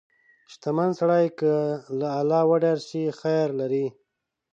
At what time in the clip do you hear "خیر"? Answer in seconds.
3.19-3.47